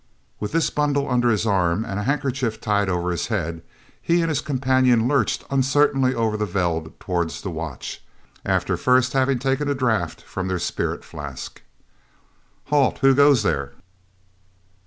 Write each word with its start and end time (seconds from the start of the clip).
With 0.39 0.51
this 0.51 0.71
bundle 0.71 1.07
under 1.07 1.29
his 1.29 1.45
arm 1.45 1.85
and 1.85 1.99
a 1.99 2.03
handkerchief 2.03 2.59
tied 2.59 2.89
over 2.89 3.11
his 3.11 3.27
head, 3.27 3.61
he 4.01 4.21
and 4.23 4.29
his 4.29 4.41
companion 4.41 5.07
lurched 5.07 5.43
uncertainly 5.51 6.15
over 6.15 6.37
the 6.37 6.47
veld 6.47 6.99
towards 6.99 7.41
the 7.41 7.51
watch, 7.51 8.01
after 8.43 8.77
first 8.77 9.13
having 9.13 9.37
taken 9.37 9.69
a 9.69 9.75
draught 9.75 10.23
from 10.23 10.47
their 10.47 10.57
spirit 10.57 11.03
flask. 11.05 11.61
"Halt! 12.69 12.97
who 13.01 13.13
goes 13.13 13.43
there?" 13.43 13.73